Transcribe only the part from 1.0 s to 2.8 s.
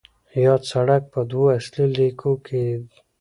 په دوو اصلي لیکو کې